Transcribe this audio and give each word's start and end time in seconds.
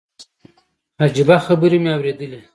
عجيبه 1.03 1.37
خبرې 1.45 1.77
مې 1.83 1.91
اورېدلې. 1.95 2.39